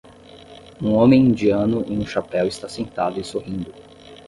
[0.81, 3.71] Um homem indiano em um chapéu está sentado e sorrindo.